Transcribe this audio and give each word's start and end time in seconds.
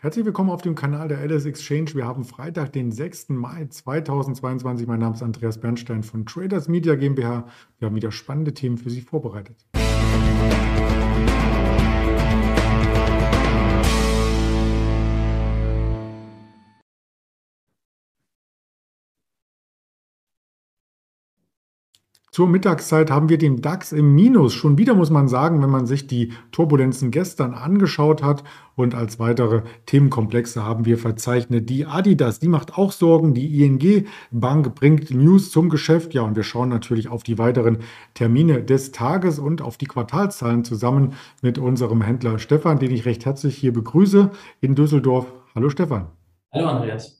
Herzlich 0.00 0.24
willkommen 0.24 0.50
auf 0.50 0.62
dem 0.62 0.76
Kanal 0.76 1.08
der 1.08 1.28
LS 1.28 1.44
Exchange. 1.44 1.92
Wir 1.94 2.06
haben 2.06 2.22
Freitag, 2.22 2.72
den 2.72 2.92
6. 2.92 3.30
Mai 3.30 3.66
2022. 3.68 4.86
Mein 4.86 5.00
Name 5.00 5.16
ist 5.16 5.24
Andreas 5.24 5.58
Bernstein 5.58 6.04
von 6.04 6.24
Traders 6.24 6.68
Media 6.68 6.94
GmbH. 6.94 7.48
Wir 7.80 7.86
haben 7.86 7.96
wieder 7.96 8.12
spannende 8.12 8.54
Themen 8.54 8.78
für 8.78 8.90
Sie 8.90 9.00
vorbereitet. 9.00 9.66
Zur 22.38 22.46
Mittagszeit 22.46 23.10
haben 23.10 23.28
wir 23.28 23.36
den 23.36 23.62
DAX 23.62 23.90
im 23.90 24.14
Minus. 24.14 24.54
Schon 24.54 24.78
wieder 24.78 24.94
muss 24.94 25.10
man 25.10 25.26
sagen, 25.26 25.60
wenn 25.60 25.70
man 25.70 25.86
sich 25.86 26.06
die 26.06 26.32
Turbulenzen 26.52 27.10
gestern 27.10 27.52
angeschaut 27.52 28.22
hat. 28.22 28.44
Und 28.76 28.94
als 28.94 29.18
weitere 29.18 29.62
Themenkomplexe 29.86 30.62
haben 30.62 30.84
wir 30.84 30.98
verzeichnet 30.98 31.68
die 31.68 31.84
Adidas. 31.84 32.38
Die 32.38 32.46
macht 32.46 32.78
auch 32.78 32.92
Sorgen. 32.92 33.34
Die 33.34 33.64
ING 33.64 34.06
Bank 34.30 34.72
bringt 34.76 35.10
News 35.10 35.50
zum 35.50 35.68
Geschäft. 35.68 36.14
Ja, 36.14 36.22
und 36.22 36.36
wir 36.36 36.44
schauen 36.44 36.68
natürlich 36.68 37.08
auf 37.08 37.24
die 37.24 37.38
weiteren 37.38 37.78
Termine 38.14 38.62
des 38.62 38.92
Tages 38.92 39.40
und 39.40 39.60
auf 39.60 39.76
die 39.76 39.86
Quartalszahlen 39.86 40.62
zusammen 40.62 41.14
mit 41.42 41.58
unserem 41.58 42.02
Händler 42.02 42.38
Stefan, 42.38 42.78
den 42.78 42.92
ich 42.92 43.04
recht 43.04 43.26
herzlich 43.26 43.56
hier 43.56 43.72
begrüße 43.72 44.30
in 44.60 44.76
Düsseldorf. 44.76 45.26
Hallo 45.56 45.70
Stefan. 45.70 46.06
Hallo 46.52 46.68
Andreas. 46.68 47.17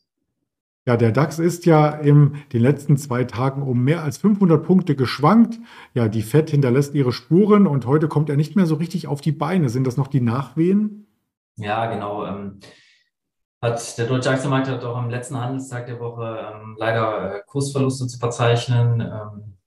Ja, 0.88 0.96
der 0.96 1.12
DAX 1.12 1.38
ist 1.38 1.66
ja 1.66 1.90
in 1.90 2.38
den 2.54 2.62
letzten 2.62 2.96
zwei 2.96 3.24
Tagen 3.24 3.60
um 3.60 3.84
mehr 3.84 4.02
als 4.02 4.16
500 4.16 4.64
Punkte 4.64 4.96
geschwankt. 4.96 5.58
Ja, 5.92 6.08
die 6.08 6.22
FED 6.22 6.48
hinterlässt 6.48 6.94
ihre 6.94 7.12
Spuren 7.12 7.66
und 7.66 7.84
heute 7.84 8.08
kommt 8.08 8.30
er 8.30 8.38
nicht 8.38 8.56
mehr 8.56 8.64
so 8.64 8.76
richtig 8.76 9.06
auf 9.06 9.20
die 9.20 9.32
Beine. 9.32 9.68
Sind 9.68 9.86
das 9.86 9.98
noch 9.98 10.06
die 10.06 10.22
Nachwehen? 10.22 11.06
Ja, 11.56 11.92
genau. 11.92 12.24
Ähm, 12.24 12.60
hat 13.60 13.98
der 13.98 14.06
deutsche 14.06 14.30
Aktienmarkt 14.30 14.68
hat 14.68 14.82
auch 14.82 14.96
am 14.96 15.10
letzten 15.10 15.38
Handelstag 15.38 15.88
der 15.88 16.00
Woche 16.00 16.54
ähm, 16.54 16.74
leider 16.78 17.34
äh, 17.34 17.40
Kursverluste 17.46 18.06
zu 18.06 18.18
verzeichnen. 18.18 19.02
Ähm, 19.02 19.58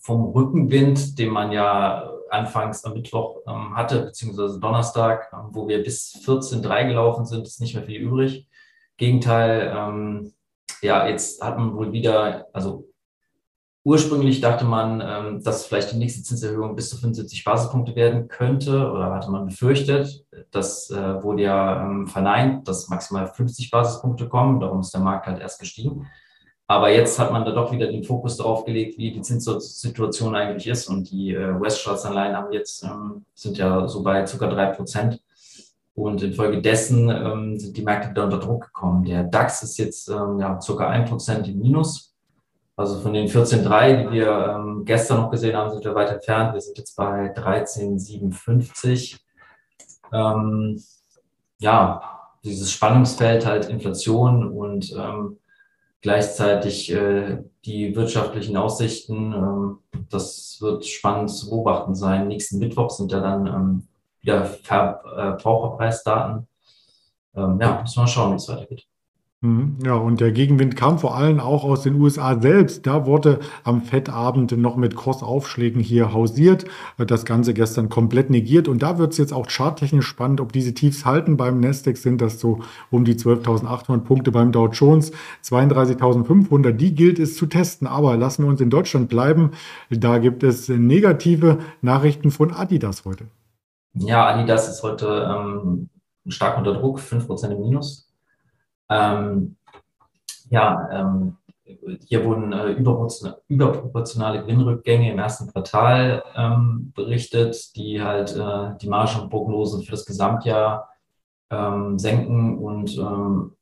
vom 0.00 0.26
Rückenwind, 0.26 1.18
den 1.18 1.30
man 1.30 1.50
ja 1.50 2.08
anfangs 2.30 2.84
am 2.84 2.92
Mittwoch 2.92 3.38
ähm, 3.48 3.74
hatte, 3.74 4.02
beziehungsweise 4.02 4.60
Donnerstag, 4.60 5.28
ähm, 5.32 5.48
wo 5.50 5.66
wir 5.66 5.82
bis 5.82 6.14
14.3 6.24 6.86
gelaufen 6.86 7.24
sind, 7.24 7.48
ist 7.48 7.60
nicht 7.60 7.74
mehr 7.74 7.82
viel 7.82 8.00
übrig. 8.00 8.46
Gegenteil, 9.00 9.74
ähm, 9.74 10.34
ja, 10.82 11.08
jetzt 11.08 11.42
hat 11.42 11.56
man 11.56 11.74
wohl 11.74 11.90
wieder, 11.90 12.46
also 12.52 12.86
ursprünglich 13.82 14.42
dachte 14.42 14.66
man, 14.66 15.00
ähm, 15.00 15.42
dass 15.42 15.64
vielleicht 15.64 15.92
die 15.92 15.96
nächste 15.96 16.22
Zinserhöhung 16.22 16.76
bis 16.76 16.90
zu 16.90 16.98
75 16.98 17.42
Basispunkte 17.42 17.96
werden 17.96 18.28
könnte 18.28 18.90
oder 18.90 19.10
hatte 19.14 19.30
man 19.30 19.46
befürchtet. 19.46 20.26
Das 20.50 20.90
äh, 20.90 21.22
wurde 21.22 21.44
ja 21.44 21.82
ähm, 21.82 22.08
verneint, 22.08 22.68
dass 22.68 22.90
maximal 22.90 23.26
50 23.26 23.70
Basispunkte 23.70 24.28
kommen. 24.28 24.60
Darum 24.60 24.80
ist 24.80 24.92
der 24.92 25.00
Markt 25.00 25.26
halt 25.26 25.40
erst 25.40 25.60
gestiegen. 25.60 26.06
Aber 26.66 26.90
jetzt 26.90 27.18
hat 27.18 27.32
man 27.32 27.46
da 27.46 27.52
doch 27.52 27.72
wieder 27.72 27.86
den 27.86 28.04
Fokus 28.04 28.36
darauf 28.36 28.66
gelegt, 28.66 28.98
wie 28.98 29.12
die 29.12 29.22
Zinssituation 29.22 30.36
eigentlich 30.36 30.66
ist. 30.66 30.88
Und 30.88 31.10
die 31.10 31.32
äh, 31.32 31.54
US-Staatsanleihen 31.54 32.36
haben 32.36 32.52
jetzt, 32.52 32.84
ähm, 32.84 33.24
sind 33.34 33.56
ja 33.56 33.88
so 33.88 34.02
bei 34.02 34.24
ca. 34.24 34.46
drei 34.46 34.66
Prozent. 34.66 35.22
Und 36.00 36.22
infolgedessen 36.22 37.10
ähm, 37.10 37.58
sind 37.58 37.76
die 37.76 37.82
Märkte 37.82 38.10
wieder 38.10 38.24
unter 38.24 38.38
Druck 38.38 38.64
gekommen. 38.64 39.04
Der 39.04 39.24
DAX 39.24 39.62
ist 39.62 39.76
jetzt 39.76 40.08
ähm, 40.08 40.40
ja, 40.40 40.58
ein 40.78 41.04
Prozent 41.04 41.46
im 41.46 41.58
Minus. 41.58 42.14
Also 42.74 43.00
von 43.00 43.12
den 43.12 43.28
14,3, 43.28 44.04
die 44.04 44.10
wir 44.10 44.56
ähm, 44.56 44.84
gestern 44.86 45.18
noch 45.20 45.30
gesehen 45.30 45.54
haben, 45.54 45.70
sind 45.70 45.84
wir 45.84 45.94
weit 45.94 46.10
entfernt. 46.10 46.54
Wir 46.54 46.60
sind 46.62 46.78
jetzt 46.78 46.96
bei 46.96 47.30
13,57. 47.34 49.18
Ähm, 50.10 50.82
ja, 51.58 52.02
dieses 52.44 52.72
Spannungsfeld 52.72 53.44
halt 53.44 53.68
Inflation 53.68 54.50
und 54.50 54.96
ähm, 54.96 55.36
gleichzeitig 56.00 56.90
äh, 56.90 57.44
die 57.66 57.94
wirtschaftlichen 57.94 58.56
Aussichten, 58.56 59.34
ähm, 59.34 59.78
das 60.08 60.56
wird 60.62 60.86
spannend 60.86 61.28
zu 61.28 61.50
beobachten 61.50 61.94
sein. 61.94 62.28
Nächsten 62.28 62.58
Mittwoch 62.58 62.88
sind 62.88 63.12
ja 63.12 63.20
dann 63.20 63.46
ähm, 63.46 63.88
wieder 64.22 64.44
Verbraucherpreisdaten. 64.44 66.46
Ähm, 67.34 67.58
ja, 67.60 67.80
müssen 67.80 68.02
wir 68.02 68.06
schauen, 68.06 68.32
wie 68.32 68.36
es 68.36 68.48
weitergeht. 68.48 68.86
Mhm. 69.42 69.78
Ja, 69.82 69.94
und 69.94 70.20
der 70.20 70.32
Gegenwind 70.32 70.76
kam 70.76 70.98
vor 70.98 71.16
allem 71.16 71.40
auch 71.40 71.64
aus 71.64 71.82
den 71.82 71.98
USA 71.98 72.38
selbst. 72.38 72.86
Da 72.86 73.06
wurde 73.06 73.40
am 73.64 73.80
Fettabend 73.80 74.54
noch 74.58 74.76
mit 74.76 74.94
Kursaufschlägen 74.94 75.80
hier 75.80 76.12
hausiert. 76.12 76.66
Das 76.98 77.24
Ganze 77.24 77.54
gestern 77.54 77.88
komplett 77.88 78.28
negiert. 78.28 78.68
Und 78.68 78.82
da 78.82 78.98
wird 78.98 79.12
es 79.12 79.18
jetzt 79.18 79.32
auch 79.32 79.48
charttechnisch 79.48 80.06
spannend, 80.06 80.42
ob 80.42 80.52
diese 80.52 80.74
Tiefs 80.74 81.06
halten. 81.06 81.38
Beim 81.38 81.58
Nasdaq 81.58 81.96
sind 81.96 82.20
das 82.20 82.38
so 82.38 82.60
um 82.90 83.06
die 83.06 83.14
12.800 83.14 84.00
Punkte, 84.00 84.30
beim 84.30 84.52
Dow 84.52 84.68
Jones 84.68 85.10
32.500. 85.42 86.72
Die 86.72 86.94
gilt 86.94 87.18
es 87.18 87.34
zu 87.34 87.46
testen. 87.46 87.86
Aber 87.86 88.18
lassen 88.18 88.44
wir 88.44 88.50
uns 88.50 88.60
in 88.60 88.68
Deutschland 88.68 89.08
bleiben. 89.08 89.52
Da 89.88 90.18
gibt 90.18 90.42
es 90.42 90.68
negative 90.68 91.60
Nachrichten 91.80 92.30
von 92.30 92.52
Adidas 92.52 93.06
heute. 93.06 93.24
Ja, 93.94 94.28
Adidas 94.28 94.68
ist 94.68 94.82
heute 94.82 95.28
ähm, 95.28 95.90
stark 96.28 96.56
unter 96.58 96.74
Druck, 96.74 97.00
5% 97.00 97.50
im 97.50 97.60
Minus. 97.60 98.08
Ähm, 98.88 99.56
ja, 100.48 100.88
ähm, 100.92 101.36
hier 102.06 102.24
wurden 102.24 102.52
äh, 102.52 102.72
überproportionale 103.48 104.42
Gewinnrückgänge 104.42 105.12
im 105.12 105.18
ersten 105.18 105.50
Quartal 105.50 106.22
ähm, 106.36 106.92
berichtet, 106.94 107.74
die 107.76 108.02
halt 108.02 108.36
äh, 108.36 108.76
die 108.80 108.88
Margenprognosen 108.88 109.82
für 109.82 109.92
das 109.92 110.04
Gesamtjahr 110.04 110.88
ähm, 111.50 111.98
senken 111.98 112.58
und 112.58 112.96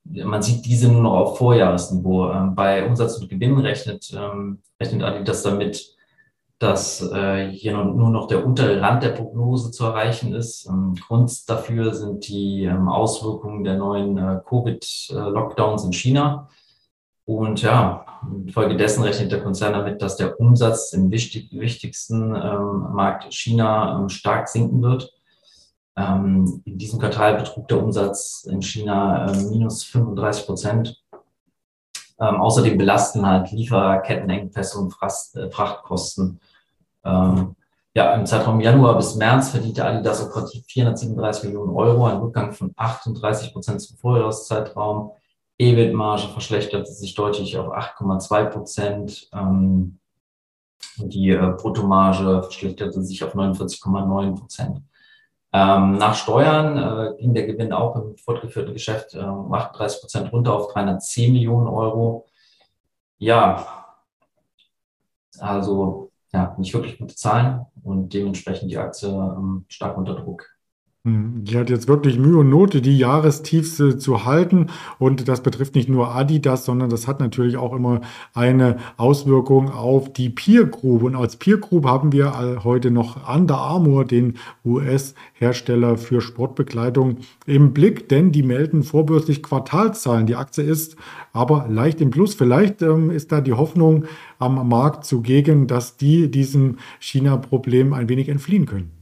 man 0.04 0.42
sieht 0.42 0.64
diese 0.66 0.90
nur 0.90 1.02
noch 1.02 1.12
auf 1.12 1.38
Vorjahresniveau. 1.38 2.50
Bei 2.54 2.86
Umsatz 2.86 3.18
und 3.18 3.28
Gewinn 3.28 3.58
rechnet, 3.58 4.10
rechnet 4.80 5.02
Adidas 5.02 5.42
damit, 5.42 5.97
dass 6.58 7.00
äh, 7.12 7.50
hier 7.50 7.76
nur 7.76 8.10
noch 8.10 8.26
der 8.26 8.44
untere 8.44 8.80
Rand 8.80 9.04
der 9.04 9.10
Prognose 9.10 9.70
zu 9.70 9.84
erreichen 9.84 10.34
ist. 10.34 10.66
Ähm, 10.68 10.94
Grund 11.06 11.48
dafür 11.48 11.94
sind 11.94 12.26
die 12.28 12.64
ähm, 12.64 12.88
Auswirkungen 12.88 13.62
der 13.62 13.76
neuen 13.76 14.18
äh, 14.18 14.40
Covid-Lockdowns 14.44 15.84
in 15.84 15.92
China. 15.92 16.48
Und 17.24 17.62
ja, 17.62 18.06
infolgedessen 18.44 19.04
rechnet 19.04 19.30
der 19.30 19.42
Konzern 19.42 19.74
damit, 19.74 20.02
dass 20.02 20.16
der 20.16 20.40
Umsatz 20.40 20.92
im 20.94 21.10
wichtig, 21.10 21.52
wichtigsten 21.52 22.34
ähm, 22.34 22.88
Markt 22.92 23.32
China 23.32 24.00
ähm, 24.00 24.08
stark 24.08 24.48
sinken 24.48 24.82
wird. 24.82 25.12
Ähm, 25.96 26.62
in 26.64 26.78
diesem 26.78 26.98
Quartal 26.98 27.36
betrug 27.36 27.68
der 27.68 27.82
Umsatz 27.82 28.48
in 28.50 28.62
China 28.62 29.26
äh, 29.26 29.44
minus 29.44 29.84
35 29.84 30.46
Prozent. 30.46 31.02
Ähm, 32.20 32.36
außerdem 32.36 32.76
belasten 32.76 33.26
halt 33.26 33.52
Lieferkettenengpässe 33.52 34.78
und 34.78 34.94
äh, 35.34 35.50
Frachtkosten 35.50 36.40
ähm, 37.04 37.54
ja, 37.94 38.14
im 38.14 38.26
Zeitraum 38.26 38.60
Januar 38.60 38.96
bis 38.96 39.16
März 39.16 39.50
verdiente 39.50 39.84
Adidas 39.84 40.24
operativ 40.24 40.64
437 40.66 41.44
Millionen 41.44 41.74
Euro, 41.74 42.06
ein 42.06 42.18
Rückgang 42.18 42.52
von 42.52 42.72
38 42.76 43.52
Prozent 43.52 43.80
zum 43.80 43.96
Vorjahreszeitraum. 43.96 45.10
EBIT-Marge 45.58 46.28
verschlechterte 46.28 46.92
sich 46.92 47.14
deutlich 47.14 47.58
auf 47.58 47.72
8,2 47.72 48.44
Prozent. 48.44 49.28
Ähm, 49.32 49.98
die 50.98 51.30
äh, 51.30 51.54
Bruttomarge 51.56 52.42
verschlechterte 52.44 53.02
sich 53.02 53.24
auf 53.24 53.34
49,9 53.34 54.38
Prozent. 54.38 54.82
Ähm, 55.52 55.96
nach 55.96 56.14
Steuern 56.14 56.76
äh, 56.76 57.16
ging 57.18 57.32
der 57.34 57.46
Gewinn 57.46 57.72
auch 57.72 57.96
im 57.96 58.16
fortgeführten 58.18 58.74
Geschäft 58.74 59.14
äh, 59.14 59.20
um 59.20 59.52
38 59.52 60.00
Prozent 60.00 60.32
runter 60.32 60.54
auf 60.54 60.72
310 60.72 61.32
Millionen 61.32 61.68
Euro. 61.68 62.26
Ja, 63.18 63.96
also 65.38 66.10
ja, 66.32 66.54
nicht 66.58 66.74
wirklich 66.74 66.98
gute 66.98 67.14
Zahlen 67.14 67.64
und 67.82 68.12
dementsprechend 68.12 68.70
die 68.70 68.76
Aktie 68.76 69.08
ähm, 69.08 69.64
stark 69.68 69.96
unter 69.96 70.14
Druck. 70.14 70.57
Hm, 71.08 71.44
die 71.44 71.56
hat 71.56 71.70
jetzt 71.70 71.88
wirklich 71.88 72.18
Mühe 72.18 72.38
und 72.38 72.50
Not, 72.50 72.74
die 72.84 72.98
Jahrestiefs 72.98 73.76
zu 73.98 74.24
halten. 74.24 74.66
Und 74.98 75.28
das 75.28 75.42
betrifft 75.42 75.74
nicht 75.74 75.88
nur 75.88 76.14
Adidas, 76.14 76.64
sondern 76.64 76.90
das 76.90 77.06
hat 77.08 77.20
natürlich 77.20 77.56
auch 77.56 77.74
immer 77.74 78.02
eine 78.34 78.76
Auswirkung 78.96 79.70
auf 79.70 80.12
die 80.12 80.28
Peer 80.28 80.66
Group. 80.66 81.02
Und 81.02 81.16
als 81.16 81.36
Peer 81.36 81.58
Group 81.58 81.86
haben 81.86 82.12
wir 82.12 82.62
heute 82.62 82.90
noch 82.90 83.28
Under 83.32 83.56
Armour, 83.56 84.04
den 84.04 84.34
US-Hersteller 84.64 85.96
für 85.96 86.20
Sportbekleidung, 86.20 87.18
im 87.46 87.72
Blick, 87.72 88.08
denn 88.08 88.32
die 88.32 88.42
melden 88.42 88.82
vorbörslich 88.82 89.42
Quartalzahlen. 89.42 90.26
Die 90.26 90.36
Aktie 90.36 90.64
ist 90.64 90.96
aber 91.32 91.66
leicht 91.68 92.00
im 92.00 92.10
Plus. 92.10 92.34
Vielleicht 92.34 92.82
ähm, 92.82 93.10
ist 93.10 93.32
da 93.32 93.40
die 93.40 93.54
Hoffnung 93.54 94.04
am 94.38 94.68
Markt 94.68 95.04
zugegen, 95.04 95.66
dass 95.66 95.96
die 95.96 96.30
diesem 96.30 96.76
China-Problem 97.00 97.92
ein 97.92 98.08
wenig 98.08 98.28
entfliehen 98.28 98.66
können. 98.66 98.97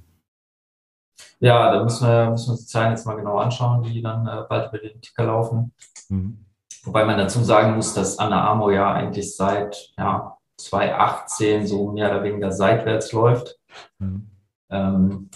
Ja, 1.39 1.71
da 1.73 1.83
müssen 1.83 2.09
wir, 2.09 2.31
müssen 2.31 2.47
wir 2.47 2.53
uns 2.53 2.67
die 2.67 2.73
Zahlen 2.73 2.93
jetzt 2.93 3.07
mal 3.07 3.17
genau 3.17 3.37
anschauen, 3.39 3.83
die 3.83 4.01
dann 4.01 4.27
äh, 4.27 4.45
bald 4.49 4.69
über 4.69 4.79
den 4.79 5.01
Ticker 5.01 5.25
laufen. 5.25 5.73
Mhm. 6.09 6.45
Wobei 6.85 7.05
man 7.05 7.19
dazu 7.19 7.43
sagen 7.43 7.75
muss, 7.77 7.95
dass 7.95 8.19
Anna 8.19 8.49
Amo 8.49 8.71
ja 8.71 8.93
eigentlich 8.93 9.37
seit 9.37 9.93
ja, 9.99 10.37
2018 10.57 11.67
so 11.67 11.91
mehr 11.91 12.11
oder 12.11 12.23
weniger 12.23 12.53
seitwärts 12.53 13.13
läuft. 13.13 13.59
Mhm. 13.99 14.31
Ähm, 14.71 15.31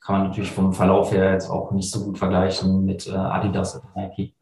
kann 0.00 0.18
man 0.18 0.28
natürlich 0.28 0.52
vom 0.52 0.72
Verlauf 0.72 1.12
her 1.12 1.32
jetzt 1.32 1.48
auch 1.48 1.72
nicht 1.72 1.90
so 1.90 2.04
gut 2.04 2.18
vergleichen 2.18 2.84
mit 2.84 3.06
äh, 3.06 3.12
Adidas 3.12 3.76
oder 3.76 3.88
Nike. 3.94 4.34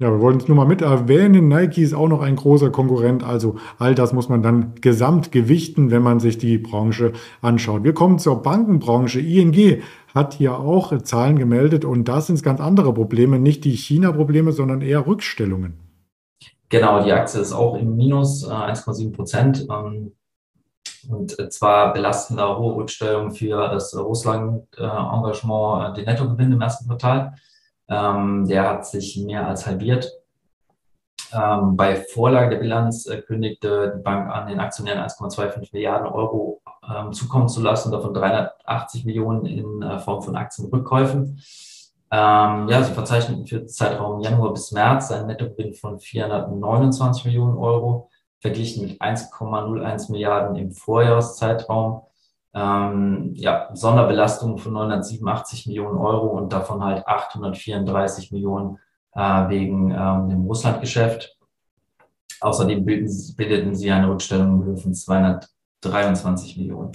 Ja, 0.00 0.10
wir 0.10 0.20
wollen 0.22 0.38
es 0.38 0.48
nur 0.48 0.56
mal 0.56 0.64
mit 0.64 0.80
erwähnen. 0.80 1.48
Nike 1.48 1.82
ist 1.82 1.92
auch 1.92 2.08
noch 2.08 2.22
ein 2.22 2.34
großer 2.34 2.70
Konkurrent. 2.70 3.22
Also 3.22 3.56
all 3.78 3.94
das 3.94 4.14
muss 4.14 4.30
man 4.30 4.42
dann 4.42 4.74
gesamt 4.80 5.30
gewichten, 5.30 5.90
wenn 5.90 6.00
man 6.00 6.20
sich 6.20 6.38
die 6.38 6.56
Branche 6.56 7.12
anschaut. 7.42 7.84
Wir 7.84 7.92
kommen 7.92 8.18
zur 8.18 8.42
Bankenbranche. 8.42 9.20
ING 9.20 9.82
hat 10.14 10.32
hier 10.32 10.58
auch 10.58 10.96
Zahlen 11.02 11.38
gemeldet 11.38 11.84
und 11.84 12.08
das 12.08 12.28
sind 12.28 12.42
ganz 12.42 12.60
andere 12.60 12.94
Probleme. 12.94 13.38
Nicht 13.38 13.64
die 13.64 13.76
China-Probleme, 13.76 14.52
sondern 14.52 14.80
eher 14.80 15.06
Rückstellungen. 15.06 15.78
Genau, 16.70 17.04
die 17.04 17.12
Aktie 17.12 17.38
ist 17.38 17.52
auch 17.52 17.76
im 17.76 17.94
Minus, 17.94 18.48
äh, 18.48 18.52
1,7 18.52 19.12
Prozent. 19.12 19.66
Ähm, 19.70 20.12
und 21.10 21.52
zwar 21.52 21.92
belastender 21.92 22.58
hohe 22.58 22.76
Rückstellungen 22.76 23.32
für 23.32 23.68
das 23.68 23.94
Russland-Engagement, 23.94 25.90
äh, 25.90 26.00
den 26.00 26.04
Nettogewinn 26.06 26.52
im 26.52 26.60
ersten 26.62 26.86
Quartal. 26.88 27.34
Ähm, 27.90 28.46
der 28.46 28.68
hat 28.68 28.86
sich 28.86 29.18
mehr 29.18 29.46
als 29.46 29.66
halbiert. 29.66 30.10
Ähm, 31.32 31.76
bei 31.76 31.96
Vorlage 31.96 32.50
der 32.50 32.58
Bilanz 32.58 33.06
äh, 33.06 33.20
kündigte 33.20 33.94
die 33.96 34.02
Bank 34.02 34.30
an, 34.30 34.48
den 34.48 34.60
Aktionären 34.60 35.02
1,25 35.02 35.70
Milliarden 35.72 36.08
Euro 36.08 36.60
ähm, 36.88 37.12
zukommen 37.12 37.48
zu 37.48 37.60
lassen, 37.60 37.92
davon 37.92 38.14
380 38.14 39.04
Millionen 39.04 39.46
in 39.46 39.82
äh, 39.82 39.98
Form 39.98 40.22
von 40.22 40.36
Aktienrückkäufen. 40.36 41.40
Ähm, 42.12 42.68
ja, 42.68 42.82
sie 42.82 42.92
verzeichneten 42.92 43.46
für 43.46 43.58
den 43.58 43.68
Zeitraum 43.68 44.20
Januar 44.20 44.52
bis 44.52 44.72
März 44.72 45.12
einen 45.12 45.28
Nettogewinn 45.28 45.74
von 45.74 46.00
429 46.00 47.24
Millionen 47.26 47.56
Euro, 47.56 48.10
verglichen 48.40 48.86
mit 48.86 49.00
1,01 49.00 50.10
Milliarden 50.10 50.56
im 50.56 50.72
Vorjahreszeitraum 50.72 52.02
ähm, 52.52 53.32
ja, 53.34 53.70
Sonderbelastung 53.74 54.58
von 54.58 54.72
987 54.72 55.66
Millionen 55.66 55.98
Euro 55.98 56.38
und 56.38 56.52
davon 56.52 56.82
halt 56.82 57.06
834 57.06 58.32
Millionen 58.32 58.78
äh, 59.14 59.48
wegen 59.48 59.90
ähm, 59.92 60.28
dem 60.28 60.42
Russlandgeschäft. 60.46 61.36
Außerdem 62.40 62.84
bilden, 62.84 63.34
bildeten 63.36 63.74
sie 63.74 63.90
eine 63.90 64.08
Rückstellung 64.08 64.76
von 64.76 64.94
223 64.94 66.56
Millionen. 66.56 66.92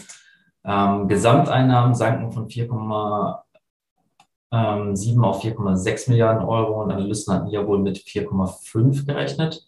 Ähm, 0.64 1.08
Gesamteinnahmen 1.08 1.94
sanken 1.94 2.32
von 2.32 2.48
4,7 2.48 3.38
ähm, 4.52 5.24
auf 5.24 5.44
4,6 5.44 6.10
Milliarden 6.10 6.44
Euro 6.44 6.82
und 6.82 6.92
Analysten 6.92 7.34
hatten 7.34 7.48
ja 7.48 7.66
wohl 7.66 7.80
mit 7.80 8.00
4,5 8.00 9.06
gerechnet. 9.06 9.64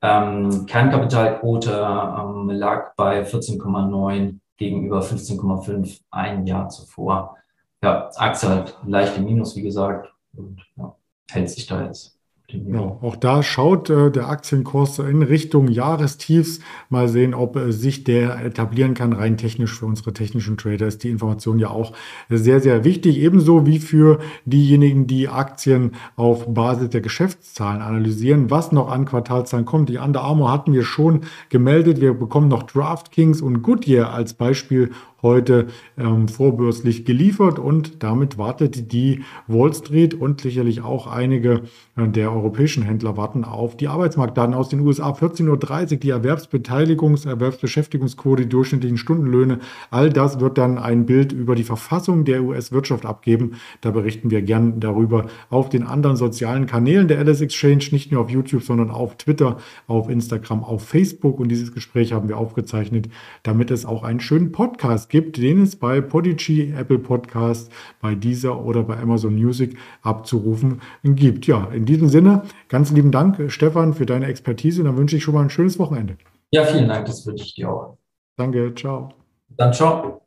Ähm, 0.00 0.66
Kernkapitalquote 0.66 1.70
ähm, 1.70 2.50
lag 2.50 2.94
bei 2.96 3.22
14,9 3.22 4.38
gegenüber 4.56 5.00
15,5 5.00 6.00
ein 6.10 6.46
Jahr 6.46 6.68
zuvor. 6.68 7.36
Ja, 7.82 8.10
Aktie 8.16 8.48
halt 8.48 8.78
leicht 8.86 9.16
im 9.16 9.24
Minus, 9.24 9.56
wie 9.56 9.62
gesagt, 9.62 10.12
und 10.34 10.64
ja, 10.76 10.94
hält 11.30 11.50
sich 11.50 11.66
da 11.66 11.84
jetzt. 11.84 12.18
Genau. 12.62 12.98
Auch 13.02 13.16
da 13.16 13.42
schaut 13.42 13.90
äh, 13.90 14.10
der 14.10 14.28
Aktienkurs 14.28 14.98
in 14.98 15.22
Richtung 15.22 15.68
Jahrestiefs. 15.68 16.60
Mal 16.88 17.08
sehen, 17.08 17.34
ob 17.34 17.56
äh, 17.56 17.72
sich 17.72 18.04
der 18.04 18.44
etablieren 18.44 18.94
kann. 18.94 19.12
Rein 19.12 19.36
technisch 19.36 19.78
für 19.78 19.86
unsere 19.86 20.12
technischen 20.12 20.56
Trader 20.56 20.86
ist 20.86 21.02
die 21.02 21.10
Information 21.10 21.58
ja 21.58 21.70
auch 21.70 21.92
sehr, 22.28 22.60
sehr 22.60 22.84
wichtig. 22.84 23.18
Ebenso 23.18 23.66
wie 23.66 23.78
für 23.78 24.20
diejenigen, 24.44 25.06
die 25.06 25.28
Aktien 25.28 25.92
auf 26.16 26.52
Basis 26.52 26.90
der 26.90 27.00
Geschäftszahlen 27.00 27.82
analysieren. 27.82 28.50
Was 28.50 28.72
noch 28.72 28.90
an 28.90 29.04
Quartalzahlen 29.04 29.66
kommt. 29.66 29.88
Die 29.88 29.98
Under 29.98 30.22
Armour 30.22 30.52
hatten 30.52 30.72
wir 30.72 30.84
schon 30.84 31.22
gemeldet. 31.48 32.00
Wir 32.00 32.14
bekommen 32.14 32.48
noch 32.48 32.62
DraftKings 32.62 33.40
und 33.40 33.62
Goodyear 33.62 34.12
als 34.12 34.34
Beispiel 34.34 34.90
heute 35.24 35.66
ähm, 35.98 36.28
vorbörslich 36.28 37.04
geliefert 37.04 37.58
und 37.58 38.04
damit 38.04 38.38
wartet 38.38 38.92
die 38.92 39.24
Wall 39.48 39.74
Street 39.74 40.14
und 40.14 40.42
sicherlich 40.42 40.82
auch 40.82 41.08
einige 41.08 41.62
äh, 41.96 42.06
der 42.06 42.30
europäischen 42.30 42.84
Händler 42.84 43.16
warten 43.16 43.42
auf 43.42 43.76
die 43.76 43.88
Arbeitsmarktdaten 43.88 44.54
aus 44.54 44.68
den 44.68 44.80
USA. 44.80 45.10
14.30 45.10 45.92
Uhr 45.92 45.96
die 45.98 46.10
Erwerbsbeteiligungs-, 46.10 47.26
Erwerbsbeschäftigungsquote, 47.26 48.42
die 48.42 48.48
durchschnittlichen 48.48 48.98
Stundenlöhne. 48.98 49.58
All 49.90 50.10
das 50.10 50.38
wird 50.38 50.58
dann 50.58 50.78
ein 50.78 51.06
Bild 51.06 51.32
über 51.32 51.56
die 51.56 51.64
Verfassung 51.64 52.24
der 52.24 52.44
US-Wirtschaft 52.44 53.06
abgeben. 53.06 53.52
Da 53.80 53.90
berichten 53.90 54.30
wir 54.30 54.42
gern 54.42 54.78
darüber 54.78 55.26
auf 55.50 55.70
den 55.70 55.84
anderen 55.84 56.16
sozialen 56.16 56.66
Kanälen 56.66 57.08
der 57.08 57.18
Alice 57.18 57.40
Exchange, 57.40 57.84
nicht 57.90 58.12
nur 58.12 58.20
auf 58.20 58.30
YouTube, 58.30 58.62
sondern 58.62 58.90
auf 58.90 59.16
Twitter, 59.16 59.56
auf 59.86 60.10
Instagram, 60.10 60.62
auf 60.62 60.84
Facebook. 60.86 61.40
Und 61.40 61.48
dieses 61.48 61.72
Gespräch 61.72 62.12
haben 62.12 62.28
wir 62.28 62.36
aufgezeichnet, 62.36 63.08
damit 63.42 63.70
es 63.70 63.86
auch 63.86 64.02
einen 64.02 64.20
schönen 64.20 64.52
Podcast 64.52 65.08
gibt 65.08 65.13
gibt, 65.14 65.36
den 65.36 65.62
es 65.62 65.76
bei 65.76 66.00
Podigy, 66.00 66.74
Apple 66.76 66.98
Podcast, 66.98 67.70
bei 68.00 68.16
dieser 68.16 68.64
oder 68.64 68.82
bei 68.82 68.98
Amazon 68.98 69.36
Music 69.36 69.76
abzurufen 70.02 70.80
gibt. 71.04 71.46
Ja, 71.46 71.68
in 71.72 71.84
diesem 71.84 72.08
Sinne, 72.08 72.42
ganz 72.68 72.90
lieben 72.90 73.12
Dank, 73.12 73.40
Stefan, 73.46 73.94
für 73.94 74.06
deine 74.06 74.26
Expertise. 74.26 74.80
Und 74.80 74.88
dann 74.88 74.96
wünsche 74.96 75.16
ich 75.16 75.22
schon 75.22 75.34
mal 75.34 75.42
ein 75.42 75.50
schönes 75.50 75.78
Wochenende. 75.78 76.16
Ja, 76.50 76.64
vielen 76.64 76.88
Dank, 76.88 77.06
das 77.06 77.24
wünsche 77.24 77.44
ich 77.44 77.54
dir 77.54 77.70
auch. 77.70 77.96
Danke, 78.36 78.74
ciao. 78.74 79.10
Dann 79.50 79.72
ciao. 79.72 80.23